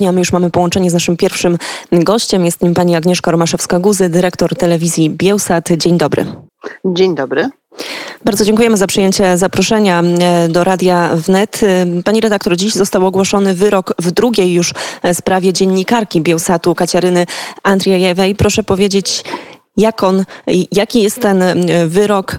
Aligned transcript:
My 0.00 0.18
już 0.18 0.32
mamy 0.32 0.50
połączenie 0.50 0.90
z 0.90 0.94
naszym 0.94 1.16
pierwszym 1.16 1.58
gościem. 1.92 2.44
Jest 2.44 2.62
nim 2.62 2.74
pani 2.74 2.96
Agnieszka 2.96 3.30
Romaszewska-Guzy, 3.30 4.08
dyrektor 4.08 4.56
telewizji 4.56 5.10
Bielsat. 5.10 5.68
Dzień 5.76 5.98
dobry. 5.98 6.26
Dzień 6.84 7.14
dobry. 7.14 7.50
Bardzo 8.24 8.44
dziękujemy 8.44 8.76
za 8.76 8.86
przyjęcie 8.86 9.38
zaproszenia 9.38 10.02
e, 10.02 10.48
do 10.48 10.64
Radia 10.64 11.10
Wnet. 11.14 11.60
E, 11.62 12.02
pani 12.02 12.20
redaktor, 12.20 12.56
dziś 12.56 12.72
został 12.74 13.06
ogłoszony 13.06 13.54
wyrok 13.54 13.94
w 13.98 14.10
drugiej 14.10 14.52
już 14.52 14.74
e, 15.02 15.14
sprawie 15.14 15.52
dziennikarki 15.52 16.20
Bielsatu 16.20 16.74
Kaciaryny 16.74 17.26
Andrzejewej. 17.62 18.34
Proszę 18.34 18.62
powiedzieć, 18.62 19.24
jak 19.76 20.02
on, 20.02 20.24
jaki 20.72 21.02
jest 21.02 21.20
ten 21.20 21.44
wyrok, 21.86 22.38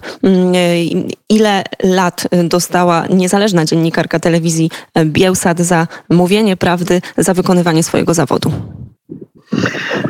ile 1.28 1.64
lat 1.82 2.28
dostała 2.44 3.06
niezależna 3.06 3.64
dziennikarka 3.64 4.20
telewizji 4.20 4.70
Bielsat 5.04 5.60
za 5.60 5.86
mówienie 6.10 6.56
prawdy, 6.56 7.00
za 7.16 7.34
wykonywanie 7.34 7.82
swojego 7.82 8.14
zawodu? 8.14 8.52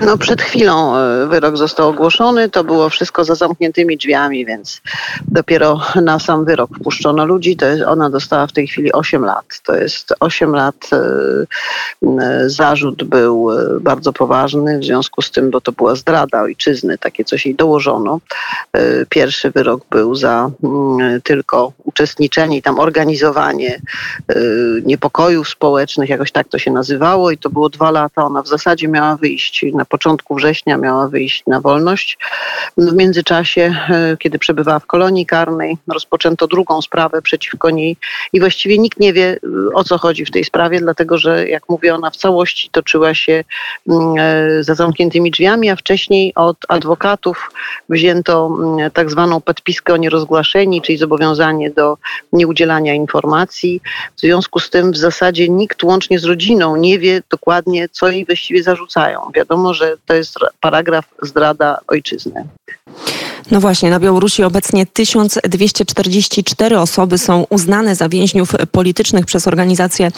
No 0.07 0.19
przed 0.19 0.43
chwilą 0.43 0.97
e, 0.97 1.27
wyrok 1.27 1.57
został 1.57 1.89
ogłoszony, 1.89 2.51
to 2.51 2.65
było 2.65 2.89
wszystko 2.89 3.25
za 3.25 3.35
zamkniętymi 3.35 3.97
drzwiami, 3.97 4.47
więc 4.47 4.81
dopiero 5.29 5.81
na 6.03 6.19
sam 6.19 6.45
wyrok 6.45 6.71
wpuszczono 6.79 7.25
ludzi. 7.25 7.57
To 7.57 7.67
jest, 7.67 7.83
ona 7.83 8.11
dostała 8.11 8.47
w 8.47 8.53
tej 8.53 8.67
chwili 8.67 8.93
8 8.93 9.25
lat. 9.25 9.45
To 9.65 9.77
jest 9.77 10.15
8 10.21 10.55
lat. 10.55 10.91
E, 10.93 12.51
zarzut 12.51 13.05
był 13.05 13.51
e, 13.53 13.81
bardzo 13.81 14.13
poważny 14.13 14.79
w 14.79 14.85
związku 14.85 15.23
z 15.23 15.31
tym, 15.31 15.51
bo 15.51 15.61
to 15.61 15.73
była 15.73 15.95
zdrada 15.95 16.43
ojczyzny, 16.43 16.99
takie 16.99 17.25
coś 17.25 17.47
jej 17.47 17.55
dołożono. 17.55 18.21
Pierwszy 19.09 19.51
wyrok 19.51 19.83
był 19.91 20.15
za 20.15 20.51
tylko 21.25 21.73
uczestniczenie 21.85 22.57
i 22.57 22.63
tam 22.63 22.81
organizowanie 22.81 23.81
niepokojów 24.85 25.49
społecznych, 25.49 26.09
jakoś 26.09 26.33
tak 26.33 26.49
to 26.49 26.59
się 26.59 26.71
nazywało 26.71 27.31
i 27.31 27.39
to 27.39 27.51
było 27.51 27.69
dwa 27.69 27.91
lata. 27.91 28.25
Ona 28.25 28.43
w 28.43 28.49
zasadzie 28.49 28.89
miała 28.89 29.17
wyjść 29.17 29.65
na 29.75 29.85
początku 29.93 30.35
września 30.35 30.77
miała 30.77 31.09
wyjść 31.09 31.43
na 31.47 31.61
wolność. 31.61 32.19
W 32.77 32.93
międzyczasie, 32.93 33.75
e, 33.89 34.17
kiedy 34.17 34.39
przebywała 34.39 34.79
w 34.79 34.87
kolonii 34.87 35.27
karnej, 35.27 35.79
rozpoczęto 35.89 36.47
drugą 36.47 36.83
sprawę 36.83 37.23
przeciwko 37.23 37.71
niej 37.71 37.97
i 38.33 38.41
właściwie 38.41 38.79
nikt 38.79 39.01
nie 39.01 39.13
wie, 39.13 39.29
e, 39.71 39.75
o 39.75 39.85
co 39.85 39.99
chodzi 39.99 40.25
w 40.25 40.31
tej 40.31 40.45
sprawie, 40.45 40.81
dlatego 40.81 41.19
że, 41.19 41.49
jak 41.49 41.69
mówię, 41.69 41.95
ona 41.95 42.11
w 42.11 42.17
całości 42.17 42.71
toczyła 42.73 43.15
się 43.15 43.45
mm, 43.89 44.15
e, 44.19 44.65
za 44.65 44.75
zamkniętymi 44.75 45.31
drzwiami, 45.31 45.71
a 45.71 45.77
wcześniej 45.77 46.33
od 46.35 46.57
adwokatów 46.69 47.51
wzięto 47.89 48.35
mm, 48.47 48.91
tak 48.91 49.11
zwaną 49.11 49.41
podpiskę 49.41 49.95
o 49.95 49.97
nierozgłaszeni, 49.97 50.83
czyli 50.83 50.99
zobowiązanie 50.99 51.71
do 51.71 51.99
nieudzielania 52.33 52.95
informacji. 52.95 53.81
W 54.17 54.21
związku 54.21 54.59
z 54.61 54.71
tym 54.71 54.93
w 54.93 54.97
zasadzie 54.97 55.49
nikt 55.49 55.85
łącznie 55.85 56.19
z 56.19 56.25
rodziną 56.25 56.77
nie 56.77 56.99
wie 56.99 57.23
dokładnie, 57.31 57.89
co 57.89 58.09
jej 58.09 58.25
właściwie 58.25 58.63
zarzucają. 58.63 59.21
Wiadomo, 59.35 59.75
że 59.75 59.82
że 59.83 59.97
to 60.07 60.15
jest 60.15 60.35
paragraf 60.61 61.05
zdrada 61.23 61.79
ojczyzny. 61.89 62.45
No 63.51 63.61
właśnie, 63.61 63.91
na 63.91 64.01
Białorusi 64.01 64.45
obecnie 64.45 64.87
1244 64.87 66.79
osoby 66.79 67.19
są 67.19 67.47
uznane 67.51 67.97
za 67.97 68.09
więźniów 68.09 68.53
politycznych 68.73 69.27
przez 69.27 69.49
Organizację 69.49 70.11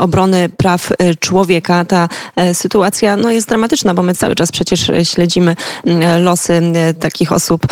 Obrony 0.00 0.48
Praw 0.48 0.92
e, 0.98 1.14
Człowieka. 1.14 1.84
Ta 1.84 2.08
e, 2.36 2.54
sytuacja 2.54 3.16
no, 3.16 3.30
jest 3.30 3.48
dramatyczna, 3.48 3.94
bo 3.94 4.02
my 4.02 4.14
cały 4.14 4.34
czas 4.34 4.52
przecież 4.52 4.90
śledzimy 5.04 5.56
losy 6.18 6.62
takich 7.00 7.32
osób, 7.32 7.66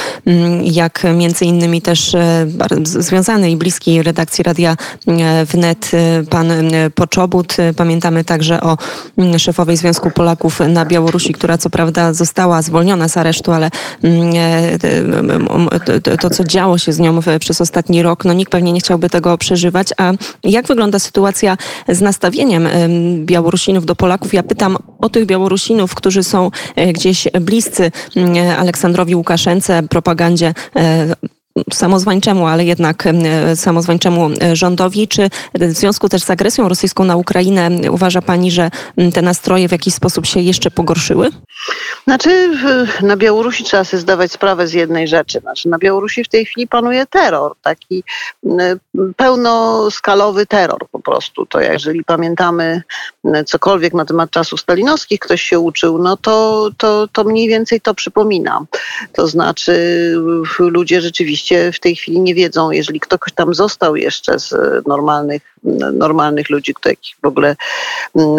jak 0.63 1.03
między 1.15 1.45
innymi 1.45 1.83
też 1.83 2.15
e, 2.15 2.47
związany 2.85 3.51
i 3.51 3.57
bliski 3.57 4.03
redakcji 4.03 4.45
Radia 4.45 4.77
Wnet 5.47 5.91
pan 6.31 6.53
Poczobut. 6.95 7.57
Pamiętamy 7.77 8.25
także 8.25 8.61
o 8.61 8.79
szefowej 9.39 9.77
Związku 9.77 10.11
Polaków 10.11 10.61
na 10.69 10.85
Białorusi, 10.85 11.33
która 11.33 11.59
co 11.59 11.71
prawda 11.71 12.13
została 12.13 12.63
zwolniona 12.63 13.09
z 13.09 13.17
aresztu, 13.17 13.53
ale 13.53 13.71
to, 16.21 16.31
co 16.31 16.45
działo 16.45 16.79
się 16.79 16.93
z 16.93 16.99
nią 16.99 17.21
przez 17.41 17.61
ostatni 17.61 18.03
rok, 18.03 18.25
no 18.25 18.33
nikt 18.33 18.53
pewnie 18.53 18.73
nie 18.73 18.81
chciałby 18.81 19.11
tego 19.11 19.39
przeżywać. 19.39 19.89
A 19.97 20.13
jak 20.45 20.67
wygląda 20.67 20.99
sytuacja 20.99 21.57
z 21.89 22.01
nastawieniem 22.01 22.69
Białorusinów 23.25 23.87
do 23.87 23.97
Polaków? 23.97 24.35
Ja 24.35 24.43
pytam 24.43 24.77
o 24.99 25.09
tych 25.09 25.27
Białorusinów, 25.27 25.95
którzy 25.95 26.23
są 26.23 26.51
e, 26.77 26.93
gdzieś 26.93 27.29
bliscy 27.41 27.91
Aleksandrowi 28.59 29.15
Łukaszence, 29.15 29.83
propagandzie 29.83 30.55
e, 30.77 31.15
samozwańczemu, 31.73 32.47
ale 32.47 32.65
jednak 32.65 33.05
samozwańczemu 33.55 34.31
e, 34.43 34.57
rządowi. 34.57 35.09
Czy 35.09 35.31
w 35.55 35.73
związku 35.73 36.09
też 36.09 36.23
z 36.23 36.31
agresją 36.31 36.69
rosyjską 36.69 37.05
na 37.05 37.17
Ukrainę 37.17 37.71
uważa 37.91 38.23
Pani, 38.23 38.51
że 38.51 38.71
te 39.15 39.23
nastroje 39.23 39.69
w 39.69 39.73
jakiś 39.73 39.95
sposób 39.95 40.27
się 40.27 40.41
jeszcze 40.41 40.71
pogorszyły? 40.71 41.31
Znaczy, 42.05 42.51
na 43.03 43.17
Białorusi 43.17 43.65
trzeba 43.65 43.85
sobie 43.85 44.01
zdawać 44.01 44.33
sprawę 44.33 44.67
z 44.67 44.73
jednej 44.73 45.09
rzeczy. 45.09 45.41
Znaczy, 45.41 45.69
na 45.69 45.79
Białorusi 45.79 46.25
w 46.25 46.29
tej 46.29 46.45
chwili 46.45 46.69
panuje 46.69 47.07
terror, 47.07 47.55
taki 47.63 48.05
pełnoskalowy 49.17 50.47
terror 50.47 50.89
po 50.93 51.01
prostu. 51.01 51.47
To 51.47 51.61
jeżeli 51.61 52.05
pamiętamy 52.05 52.83
cokolwiek 53.47 53.95
na 53.95 54.05
temat 54.05 54.31
czasów 54.31 54.61
stalinowskich, 54.61 55.21
ktoś 55.21 55.43
się 55.43 55.59
uczył, 55.59 55.99
no 55.99 56.17
to, 56.17 56.69
to, 56.77 57.09
to 57.13 57.25
mniej 57.25 57.49
więcej 57.49 57.81
to 57.81 57.95
przypomina. 57.95 58.61
To 59.13 59.27
znaczy, 59.27 59.73
ludzie 60.59 61.01
rzeczywiście 61.01 61.48
oczywiście 61.49 61.73
w 61.73 61.81
tej 61.81 61.97
chwili 61.97 62.21
nie 62.21 62.35
wiedzą, 62.35 62.71
jeżeli 62.71 63.01
ktoś 63.01 63.33
tam 63.35 63.55
został 63.55 63.97
jeszcze 63.97 64.39
z 64.39 64.55
normalnych, 64.87 65.43
normalnych 65.93 66.51
ludzi, 66.51 66.75
takich 66.83 67.17
w 67.23 67.27
ogóle 67.27 67.57
mm, 68.17 68.37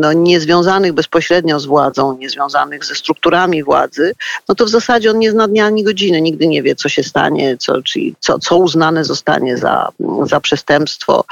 no, 0.00 0.12
niezwiązanych 0.12 0.92
bezpośrednio 0.92 1.60
z 1.60 1.66
władzą, 1.66 2.18
niezwiązanych 2.18 2.84
ze 2.84 2.94
strukturami 2.94 3.64
władzy, 3.64 4.12
no 4.48 4.54
to 4.54 4.64
w 4.64 4.68
zasadzie 4.68 5.10
on 5.10 5.18
nie 5.18 5.30
zna 5.30 5.48
dnia 5.48 5.66
ani 5.66 5.84
godziny, 5.84 6.20
nigdy 6.20 6.46
nie 6.46 6.62
wie, 6.62 6.74
co 6.74 6.88
się 6.88 7.02
stanie, 7.02 7.56
co, 7.56 7.82
czyli 7.82 8.14
co, 8.20 8.38
co 8.38 8.56
uznane 8.56 9.04
zostanie 9.04 9.56
za, 9.56 9.88
za 10.22 10.40
przestępstwo 10.40 11.24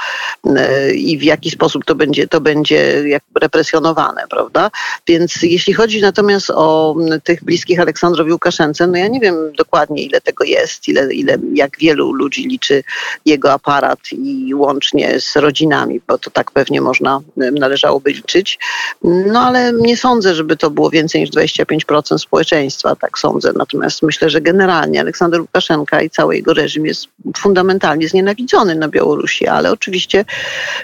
mm, 0.45 0.65
i 0.95 1.17
w 1.17 1.23
jaki 1.23 1.51
sposób 1.51 1.85
to 1.85 1.95
będzie, 1.95 2.27
to 2.27 2.41
będzie 2.41 3.03
represjonowane, 3.41 4.23
prawda? 4.29 4.71
Więc 5.07 5.41
jeśli 5.41 5.73
chodzi 5.73 6.01
natomiast 6.01 6.49
o 6.49 6.95
mm, 6.99 7.21
tych 7.21 7.43
bliskich 7.43 7.79
Aleksandrowi 7.79 8.31
Łukaszence, 8.31 8.87
no 8.87 8.97
ja 8.97 9.07
nie 9.07 9.19
wiem 9.19 9.35
dokładnie, 9.57 10.03
ile 10.03 10.21
tego 10.21 10.43
jest, 10.43 10.87
ile 10.87 11.13
ile, 11.13 11.37
jak 11.53 11.77
wielu 11.79 12.13
ludzi 12.13 12.47
liczy 12.47 12.83
jego 13.25 13.51
aparat 13.53 13.99
i 14.11 14.55
łącznie 14.55 15.16
z 15.19 15.35
rodzinami, 15.35 16.01
bo 16.07 16.17
to 16.17 16.31
tak 16.31 16.51
pewnie 16.51 16.81
można, 16.81 17.21
należałoby 17.37 18.11
liczyć. 18.11 18.59
No 19.03 19.39
ale 19.39 19.73
nie 19.73 19.97
sądzę, 19.97 20.35
żeby 20.35 20.57
to 20.57 20.69
było 20.69 20.89
więcej 20.89 21.21
niż 21.21 21.29
25% 21.29 22.17
społeczeństwa, 22.17 22.95
tak 22.95 23.19
sądzę. 23.19 23.53
Natomiast 23.55 24.03
myślę, 24.03 24.29
że 24.29 24.41
generalnie 24.41 24.99
Aleksander 24.99 25.41
Łukaszenka 25.41 26.01
i 26.01 26.09
cały 26.09 26.35
jego 26.35 26.53
reżim 26.53 26.85
jest 26.85 27.07
fundamentalnie 27.37 28.07
znienawidzony 28.07 28.75
na 28.75 28.87
Białorusi, 28.87 29.47
ale 29.47 29.71
oczywiście 29.71 30.25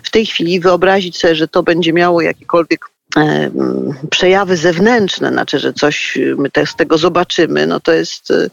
w 0.03 0.11
tej 0.11 0.25
chwili 0.25 0.59
wyobrazić 0.59 1.17
sobie, 1.17 1.35
że 1.35 1.47
to 1.47 1.63
będzie 1.63 1.93
miało 1.93 2.21
jakikolwiek 2.21 2.92
przejawy 4.09 4.57
zewnętrzne, 4.57 5.29
znaczy, 5.29 5.59
że 5.59 5.73
coś 5.73 6.17
my 6.37 6.49
te, 6.49 6.65
z 6.65 6.75
tego 6.75 6.97
zobaczymy, 6.97 7.67
no 7.67 7.79
to 7.79 7.91
jest 7.91 8.31
e, 8.31 8.49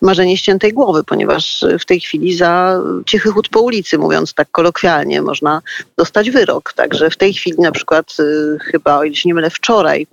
marzenie 0.00 0.36
ściętej 0.36 0.72
głowy, 0.72 1.04
ponieważ 1.04 1.64
w 1.80 1.84
tej 1.84 2.00
chwili 2.00 2.36
za 2.36 2.80
cichy 3.06 3.30
chód 3.30 3.48
po 3.48 3.60
ulicy, 3.60 3.98
mówiąc 3.98 4.34
tak 4.34 4.50
kolokwialnie, 4.50 5.22
można 5.22 5.62
dostać 5.96 6.30
wyrok. 6.30 6.72
Także 6.72 7.10
w 7.10 7.16
tej 7.16 7.34
chwili 7.34 7.60
na 7.60 7.72
przykład 7.72 8.16
e, 8.18 8.58
chyba, 8.58 8.98
o 8.98 9.04
ile 9.04 9.16
się 9.16 9.28
nie 9.28 9.34
mylę, 9.34 9.50
wczoraj 9.50 10.06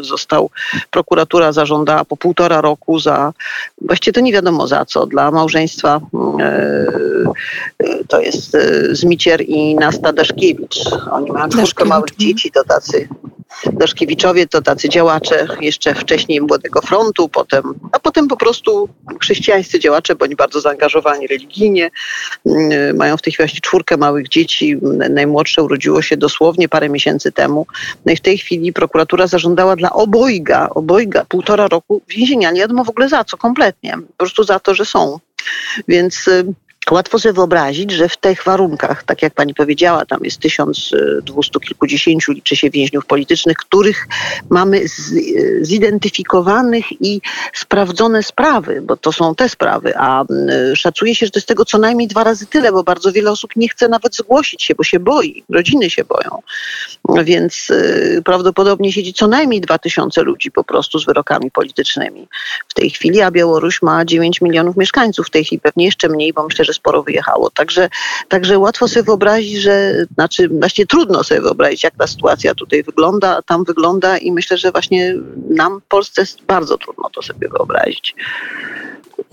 został, 0.00 0.50
prokuratura 0.90 1.52
zażądała 1.52 2.04
po 2.04 2.16
półtora 2.16 2.60
roku 2.60 2.98
za, 2.98 3.32
właściwie 3.80 4.12
to 4.12 4.20
nie 4.20 4.32
wiadomo 4.32 4.66
za 4.66 4.84
co, 4.84 5.06
dla 5.06 5.30
małżeństwa 5.30 6.00
to 8.08 8.20
jest 8.20 8.56
Zmicier 8.92 9.40
i 9.40 9.74
Nasta 9.74 10.12
Daszkiewicz. 10.12 10.76
Oni 11.10 11.32
mają 11.32 11.48
czwórkę 11.48 11.84
małych 11.84 12.16
dzieci, 12.18 12.50
to 12.50 12.64
tacy 12.84 13.08
Daszkiewiczowie 13.72 14.46
to 14.46 14.62
tacy 14.62 14.88
działacze 14.88 15.46
jeszcze 15.60 15.94
wcześniej 15.94 16.40
Młodego 16.40 16.80
Frontu, 16.80 17.28
potem, 17.28 17.62
a 17.92 17.98
potem 17.98 18.28
po 18.28 18.36
prostu 18.36 18.88
chrześcijańscy 19.20 19.80
działacze, 19.80 20.14
bądź 20.14 20.34
bardzo 20.34 20.60
zaangażowani 20.60 21.26
religijnie. 21.26 21.90
Mm, 22.46 22.96
mają 22.96 23.16
w 23.16 23.22
tej 23.22 23.32
chwili 23.32 23.60
czwórkę 23.60 23.96
małych 23.96 24.28
dzieci. 24.28 24.76
Najmłodsze 25.10 25.62
urodziło 25.62 26.02
się 26.02 26.16
dosłownie 26.16 26.68
parę 26.68 26.88
miesięcy 26.88 27.32
temu. 27.32 27.66
No 28.06 28.12
i 28.12 28.16
w 28.16 28.20
tej 28.20 28.38
chwili 28.38 28.72
prokuratura 28.72 29.26
zażądała 29.26 29.76
dla 29.76 29.92
obojga, 29.92 30.68
obojga 30.70 31.24
półtora 31.24 31.68
roku 31.68 32.02
więzienia. 32.08 32.50
Nie 32.50 32.60
wiadomo 32.60 32.84
w 32.84 32.90
ogóle 32.90 33.08
za 33.08 33.24
co 33.24 33.36
kompletnie. 33.36 33.96
Po 33.96 34.16
prostu 34.16 34.44
za 34.44 34.60
to, 34.60 34.74
że 34.74 34.84
są. 34.84 35.18
Więc 35.88 36.28
y, 36.28 36.44
Łatwo 36.90 37.18
sobie 37.18 37.32
wyobrazić, 37.32 37.90
że 37.90 38.08
w 38.08 38.16
tych 38.16 38.44
warunkach, 38.44 39.04
tak 39.04 39.22
jak 39.22 39.34
pani 39.34 39.54
powiedziała, 39.54 40.06
tam 40.06 40.24
jest 40.24 40.38
tysiąc 40.40 40.90
dwustu 41.22 41.60
kilkudziesięciu, 41.60 42.32
liczy 42.32 42.56
się 42.56 42.70
więźniów 42.70 43.06
politycznych, 43.06 43.56
których 43.56 44.06
mamy 44.50 44.82
zidentyfikowanych 45.60 47.02
i 47.02 47.20
sprawdzone 47.52 48.22
sprawy, 48.22 48.82
bo 48.82 48.96
to 48.96 49.12
są 49.12 49.34
te 49.34 49.48
sprawy, 49.48 49.92
a 49.96 50.24
szacuje 50.74 51.14
się, 51.14 51.26
że 51.26 51.32
to 51.32 51.38
jest 51.38 51.48
tego 51.48 51.64
co 51.64 51.78
najmniej 51.78 52.08
dwa 52.08 52.24
razy 52.24 52.46
tyle, 52.46 52.72
bo 52.72 52.84
bardzo 52.84 53.12
wiele 53.12 53.30
osób 53.30 53.50
nie 53.56 53.68
chce 53.68 53.88
nawet 53.88 54.16
zgłosić 54.16 54.62
się, 54.62 54.74
bo 54.74 54.84
się 54.84 55.00
boi, 55.00 55.44
rodziny 55.50 55.90
się 55.90 56.04
boją. 56.04 56.42
Więc 57.24 57.70
y, 57.70 58.22
prawdopodobnie 58.24 58.92
siedzi 58.92 59.12
co 59.12 59.28
najmniej 59.28 59.60
dwa 59.60 59.78
tysiące 59.78 60.22
ludzi 60.22 60.50
po 60.50 60.64
prostu 60.64 60.98
z 60.98 61.06
wyrokami 61.06 61.50
politycznymi 61.50 62.28
w 62.68 62.74
tej 62.74 62.90
chwili, 62.90 63.20
a 63.20 63.30
Białoruś 63.30 63.82
ma 63.82 64.04
9 64.04 64.40
milionów 64.40 64.76
mieszkańców 64.76 65.26
w 65.26 65.30
tej 65.30 65.44
chwili, 65.44 65.60
pewnie 65.60 65.84
jeszcze 65.84 66.08
mniej, 66.08 66.32
bo 66.32 66.44
myślę, 66.44 66.64
że 66.64 66.73
sporo 66.74 67.02
wyjechało. 67.02 67.50
Także, 67.50 67.88
także 68.28 68.58
łatwo 68.58 68.88
sobie 68.88 69.02
wyobrazić, 69.02 69.56
że, 69.62 70.06
znaczy 70.14 70.48
właśnie 70.48 70.86
trudno 70.86 71.24
sobie 71.24 71.40
wyobrazić, 71.40 71.84
jak 71.84 71.96
ta 71.96 72.06
sytuacja 72.06 72.54
tutaj 72.54 72.82
wygląda, 72.82 73.42
tam 73.42 73.64
wygląda 73.64 74.18
i 74.18 74.32
myślę, 74.32 74.56
że 74.56 74.72
właśnie 74.72 75.14
nam 75.50 75.80
w 75.80 75.84
Polsce 75.84 76.22
jest 76.22 76.42
bardzo 76.42 76.78
trudno 76.78 77.10
to 77.10 77.22
sobie 77.22 77.48
wyobrazić. 77.48 78.14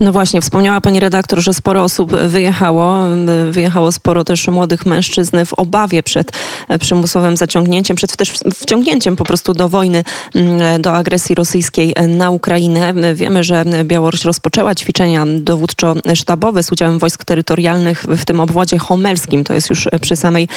No 0.00 0.12
właśnie, 0.12 0.40
wspomniała 0.40 0.80
pani 0.80 1.00
redaktor, 1.00 1.40
że 1.40 1.54
sporo 1.54 1.82
osób 1.82 2.16
wyjechało. 2.16 3.04
Wyjechało 3.50 3.92
sporo 3.92 4.24
też 4.24 4.48
młodych 4.48 4.86
mężczyzn 4.86 5.36
w 5.46 5.54
obawie 5.54 6.02
przed 6.02 6.32
przymusowym 6.80 7.36
zaciągnięciem, 7.36 7.96
przed 7.96 8.16
też 8.16 8.32
wciągnięciem 8.54 9.16
po 9.16 9.24
prostu 9.24 9.54
do 9.54 9.68
wojny, 9.68 10.04
mm, 10.34 10.82
do 10.82 10.96
agresji 10.96 11.34
rosyjskiej 11.34 11.94
na 12.08 12.30
Ukrainę. 12.30 12.94
Wiemy, 13.14 13.44
że 13.44 13.64
Białoruś 13.84 14.24
rozpoczęła 14.24 14.74
ćwiczenia 14.74 15.24
dowódczo-sztabowe 15.26 16.62
z 16.62 16.72
udziałem 16.72 16.98
wojsk 16.98 17.24
terytorialnych 17.24 18.04
w 18.08 18.24
tym 18.24 18.40
obwodzie 18.40 18.78
homelskim. 18.78 19.44
To 19.44 19.54
jest 19.54 19.70
już 19.70 19.88
przy 20.00 20.16
samej 20.16 20.48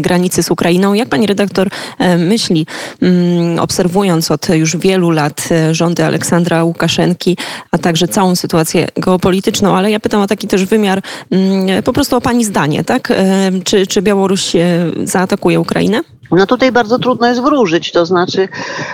granicy 0.00 0.42
z 0.42 0.50
Ukrainą. 0.50 0.94
Jak 0.94 1.08
pani 1.08 1.26
redaktor 1.26 1.68
e, 1.98 2.18
myśli, 2.18 2.66
mm, 3.02 3.58
obserwując 3.58 4.30
od 4.30 4.48
już 4.48 4.76
wielu 4.76 5.10
lat 5.10 5.48
rządy 5.70 6.04
Aleksandra 6.04 6.64
Łukaszenki, 6.64 7.36
a 7.70 7.78
także 7.78 8.08
całą 8.08 8.36
sytuację 8.36 8.81
geopolityczną, 8.96 9.76
ale 9.76 9.90
ja 9.90 10.00
pytam 10.00 10.20
o 10.20 10.26
taki 10.26 10.48
też 10.48 10.64
wymiar, 10.64 11.02
mm, 11.30 11.82
po 11.82 11.92
prostu 11.92 12.16
o 12.16 12.20
pani 12.20 12.44
zdanie, 12.44 12.84
tak? 12.84 13.10
E, 13.10 13.50
czy, 13.64 13.86
czy 13.86 14.02
Białoruś 14.02 14.52
zaatakuje 15.04 15.60
Ukrainę? 15.60 16.00
No 16.30 16.46
tutaj 16.46 16.72
bardzo 16.72 16.98
trudno 16.98 17.26
jest 17.26 17.42
wróżyć, 17.42 17.92
to 17.92 18.06
znaczy 18.06 18.48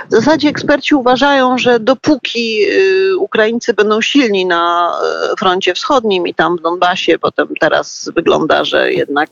w 0.09 0.11
zasadzie 0.11 0.49
eksperci 0.49 0.95
uważają, 0.95 1.59
że 1.59 1.81
dopóki 1.81 2.65
y, 2.71 3.17
Ukraińcy 3.19 3.75
będą 3.75 4.01
silni 4.01 4.47
na 4.47 4.93
y, 5.33 5.37
froncie 5.37 5.75
wschodnim 5.75 6.27
i 6.27 6.35
tam 6.35 6.57
w 6.57 6.63
Donbasie, 6.63 7.19
potem 7.19 7.49
teraz 7.61 8.11
wygląda, 8.17 8.65
że 8.65 8.93
jednak 8.93 9.29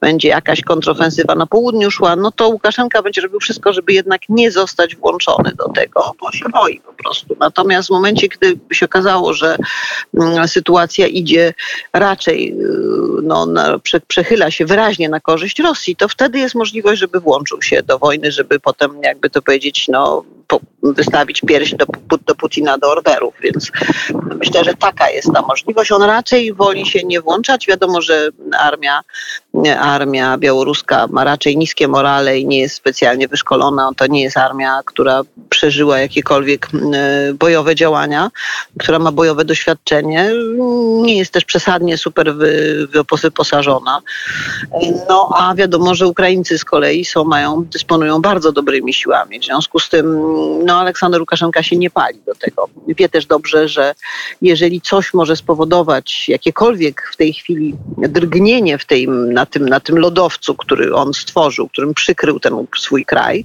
będzie 0.00 0.28
jakaś 0.28 0.62
kontrofensywa 0.62 1.34
na 1.34 1.46
południu 1.46 1.90
szła, 1.90 2.16
no 2.16 2.32
to 2.32 2.48
Łukaszenka 2.48 3.02
będzie 3.02 3.20
robił 3.20 3.40
wszystko, 3.40 3.72
żeby 3.72 3.92
jednak 3.92 4.20
nie 4.28 4.50
zostać 4.50 4.96
włączony 4.96 5.52
do 5.58 5.68
tego, 5.68 6.12
bo 6.20 6.30
po 6.86 6.92
prostu. 7.02 7.36
Natomiast 7.40 7.88
w 7.88 7.92
momencie, 7.92 8.28
gdy 8.28 8.58
się 8.72 8.86
okazało, 8.86 9.32
że 9.32 9.56
mm, 10.14 10.48
sytuacja 10.48 11.06
idzie 11.06 11.54
raczej, 11.92 12.52
y, 12.52 12.66
no, 13.22 13.46
na, 13.46 13.78
przechyla 14.08 14.50
się 14.50 14.66
wyraźnie 14.66 15.08
na 15.08 15.20
korzyść 15.20 15.58
Rosji, 15.58 15.96
to 15.96 16.08
wtedy 16.08 16.38
jest 16.38 16.54
możliwość, 16.54 17.00
żeby 17.00 17.20
włączyć 17.20 17.39
przyłączył 17.44 17.62
się 17.62 17.82
do 17.82 17.98
wojny, 17.98 18.32
żeby 18.32 18.60
potem, 18.60 19.02
jakby 19.02 19.30
to 19.30 19.42
powiedzieć, 19.42 19.88
no, 19.88 20.24
wystawić 20.82 21.40
pierś 21.40 21.74
do, 21.74 21.86
do 22.26 22.34
Putina, 22.34 22.78
do 22.78 22.90
orderów, 22.90 23.34
więc 23.40 23.70
myślę, 24.38 24.64
że 24.64 24.74
taka 24.74 25.10
jest 25.10 25.32
ta 25.34 25.42
możliwość. 25.42 25.92
On 25.92 26.02
raczej 26.02 26.54
woli 26.54 26.86
się 26.86 27.02
nie 27.04 27.20
włączać. 27.20 27.66
Wiadomo, 27.66 28.02
że 28.02 28.28
armia, 28.58 29.00
armia 29.80 30.38
białoruska 30.38 31.06
ma 31.10 31.24
raczej 31.24 31.56
niskie 31.56 31.88
morale 31.88 32.38
i 32.38 32.46
nie 32.46 32.58
jest 32.58 32.74
specjalnie 32.74 33.28
wyszkolona. 33.28 33.90
To 33.96 34.06
nie 34.06 34.22
jest 34.22 34.36
armia, 34.36 34.80
która 34.84 35.22
przeżyła 35.50 35.98
jakiekolwiek 35.98 36.68
bojowe 37.34 37.74
działania, 37.74 38.30
która 38.78 38.98
ma 38.98 39.12
bojowe 39.12 39.44
doświadczenie. 39.44 40.30
Nie 41.02 41.18
jest 41.18 41.32
też 41.32 41.44
przesadnie 41.44 41.98
super 41.98 42.34
wy, 42.34 42.86
wyposażona. 43.22 44.00
No 45.08 45.28
a 45.36 45.54
wiadomo, 45.54 45.94
że 45.94 46.06
Ukraińcy 46.06 46.58
z 46.58 46.64
kolei 46.64 47.04
są, 47.04 47.24
mają, 47.24 47.64
dysponują 47.64 48.20
bardzo 48.22 48.52
dobrymi 48.52 48.94
siłami. 48.94 49.40
W 49.40 49.44
związku 49.44 49.78
z 49.78 49.88
tym 49.88 50.20
no, 50.64 50.80
Aleksander 50.80 51.20
Łukaszenka 51.20 51.62
się 51.62 51.76
nie 51.76 51.90
pali 51.90 52.18
do 52.26 52.34
tego. 52.34 52.68
Wie 52.88 53.08
też 53.08 53.26
dobrze, 53.26 53.68
że 53.68 53.94
jeżeli 54.42 54.80
coś 54.80 55.14
może 55.14 55.36
spowodować 55.36 56.28
jakiekolwiek 56.28 57.10
w 57.12 57.16
tej 57.16 57.32
chwili 57.32 57.74
drgnienie 57.98 58.78
w 58.78 58.84
tej, 58.84 59.08
na, 59.08 59.46
tym, 59.46 59.68
na 59.68 59.80
tym 59.80 59.98
lodowcu, 59.98 60.54
który 60.54 60.94
on 60.94 61.14
stworzył, 61.14 61.68
którym 61.68 61.94
przykrył 61.94 62.40
ten 62.40 62.66
swój 62.76 63.04
kraj, 63.04 63.44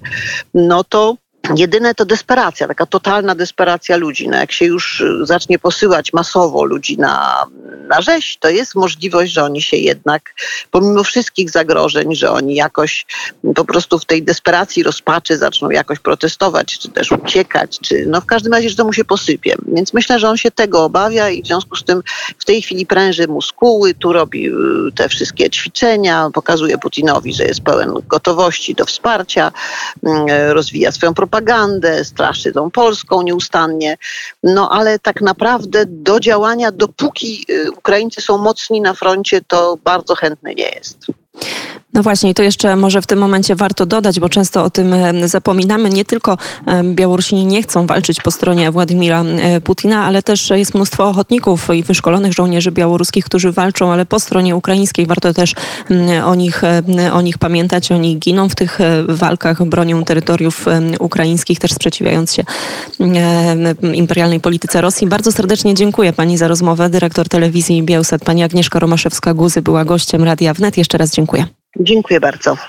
no 0.54 0.84
to 0.84 1.18
Jedyne 1.56 1.96
to 1.96 2.06
desperacja, 2.06 2.68
taka 2.68 2.86
totalna 2.86 3.36
desperacja 3.36 3.98
ludzi. 3.98 4.28
No 4.28 4.38
jak 4.38 4.52
się 4.52 4.66
już 4.66 5.04
zacznie 5.22 5.60
posyłać 5.60 6.14
masowo 6.14 6.64
ludzi 6.64 6.98
na, 6.98 7.46
na 7.88 8.02
rzeź, 8.02 8.38
to 8.38 8.50
jest 8.50 8.76
możliwość, 8.76 9.34
że 9.34 9.44
oni 9.44 9.62
się 9.62 9.78
jednak, 9.78 10.34
pomimo 10.72 11.04
wszystkich 11.04 11.50
zagrożeń, 11.50 12.16
że 12.16 12.32
oni 12.32 12.56
jakoś 12.56 13.06
po 13.56 13.66
prostu 13.66 14.00
w 14.00 14.06
tej 14.06 14.24
desperacji, 14.24 14.84
rozpaczy 14.84 15.38
zaczną 15.38 15.70
jakoś 15.70 16.00
protestować, 16.00 16.80
czy 16.80 16.90
też 16.90 17.12
uciekać, 17.12 17.80
czy 17.80 18.06
no 18.08 18.22
w 18.22 18.26
każdym 18.26 18.54
razie, 18.54 18.70
że 18.70 18.76
to 18.76 18.86
mu 18.86 18.94
się 18.94 19.06
posypie. 19.06 19.56
Więc 19.68 19.94
myślę, 19.94 20.20
że 20.20 20.30
on 20.30 20.38
się 20.38 20.52
tego 20.52 20.84
obawia 20.84 21.30
i 21.30 21.44
w 21.44 21.48
związku 21.48 21.76
z 21.76 21.84
tym 21.84 22.04
w 22.38 22.46
tej 22.46 22.62
chwili 22.62 22.86
pręży 22.86 23.28
muskuły, 23.28 23.94
tu 23.94 24.14
robi 24.14 24.48
y, 24.48 24.52
te 24.96 25.10
wszystkie 25.10 25.50
ćwiczenia, 25.50 26.30
pokazuje 26.34 26.78
Putinowi, 26.78 27.34
że 27.34 27.44
jest 27.44 27.62
pełen 27.62 27.94
gotowości 28.08 28.76
do 28.76 28.86
wsparcia, 28.86 29.52
mm, 30.04 30.26
rozwija 30.52 30.92
swoją 30.92 31.14
propagandę 31.14 31.35
propagandę, 31.36 32.06
straszy 32.06 32.52
tą 32.52 32.72
Polską 32.72 33.22
nieustannie. 33.22 33.98
No 34.44 34.70
ale 34.70 35.00
tak 35.00 35.22
naprawdę 35.22 35.84
do 35.88 36.20
działania, 36.20 36.72
dopóki 36.72 37.46
y, 37.50 37.72
Ukraińcy 37.72 38.22
są 38.22 38.38
mocni 38.38 38.82
na 38.82 38.94
froncie, 38.94 39.42
to 39.42 39.78
bardzo 39.84 40.16
chętny 40.16 40.56
nie 40.56 40.70
jest. 40.70 40.98
No 41.96 42.04
właśnie, 42.04 42.34
to 42.34 42.44
jeszcze 42.44 42.76
może 42.76 43.02
w 43.02 43.08
tym 43.08 43.20
momencie 43.20 43.56
warto 43.56 43.86
dodać, 43.86 44.20
bo 44.20 44.30
często 44.30 44.64
o 44.64 44.70
tym 44.70 44.96
zapominamy. 45.26 45.90
Nie 45.90 46.06
tylko 46.06 46.38
Białorusini 46.84 47.46
nie 47.46 47.64
chcą 47.64 47.88
walczyć 47.88 48.22
po 48.22 48.32
stronie 48.32 48.72
Władimira 48.72 49.24
Putina, 49.64 50.06
ale 50.06 50.24
też 50.24 50.50
jest 50.50 50.76
mnóstwo 50.76 51.10
ochotników 51.10 51.68
i 51.74 51.84
wyszkolonych 51.84 52.34
żołnierzy 52.34 52.72
białoruskich, 52.72 53.26
którzy 53.26 53.52
walczą, 53.52 53.92
ale 53.92 54.06
po 54.06 54.20
stronie 54.20 54.56
ukraińskiej. 54.56 55.06
Warto 55.06 55.34
też 55.34 55.54
o 56.26 56.36
nich, 56.36 56.62
o 57.14 57.22
nich 57.22 57.38
pamiętać. 57.38 57.92
Oni 57.92 58.18
giną 58.20 58.50
w 58.50 58.56
tych 58.56 58.82
e, 58.82 59.04
walkach, 59.08 59.66
bronią 59.66 60.04
terytoriów 60.04 60.66
ukraińskich, 61.00 61.60
też 61.60 61.72
sprzeciwiając 61.72 62.34
się 62.34 62.44
imperialnej 63.94 64.40
polityce 64.40 64.82
Rosji. 64.82 65.08
Bardzo 65.08 65.32
serdecznie 65.32 65.74
dziękuję 65.74 66.14
Pani 66.14 66.38
za 66.38 66.48
rozmowę. 66.48 66.90
Dyrektor 66.90 67.30
telewizji 67.30 67.84
Bielsat, 67.84 68.24
Pani 68.24 68.44
Agnieszka 68.44 68.80
Romaszewska-Guzy 68.80 69.62
była 69.62 69.86
gościem 69.86 70.24
Radia 70.24 70.54
Wnet. 70.54 70.78
Jeszcze 70.78 70.98
raz 70.98 71.12
dziękuję. 71.12 71.46
Dziękuję 71.80 72.20
bardzo. 72.20 72.58